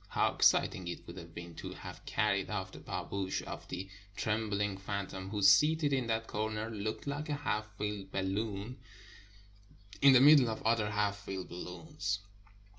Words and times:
How 0.07 0.33
exciting 0.33 0.87
it 0.87 1.05
would 1.05 1.15
have 1.17 1.35
been 1.35 1.53
to 1.57 1.73
have 1.73 2.03
carried 2.07 2.49
off 2.49 2.71
the 2.71 2.79
pahhoush 2.79 3.43
of 3.43 3.67
the 3.67 3.87
trembling 4.15 4.79
phantom, 4.79 5.29
who, 5.29 5.43
seated 5.43 5.93
in 5.93 6.07
that 6.07 6.25
corner, 6.25 6.71
looked 6.71 7.05
like 7.05 7.29
a 7.29 7.35
half 7.35 7.67
filled 7.77 8.11
bal 8.11 8.23
loon 8.23 8.79
in 10.01 10.13
the 10.13 10.19
middle 10.19 10.49
of 10.49 10.63
other 10.63 10.89
half 10.89 11.17
filled 11.17 11.49
balloons. 11.49 12.17